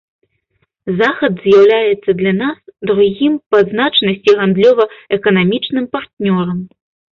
[1.01, 2.57] Захад з'яўляецца для нас
[2.93, 6.59] другім па значнасці гандлёва-эканамічным партнёрам.